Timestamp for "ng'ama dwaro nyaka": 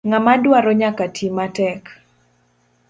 0.09-1.05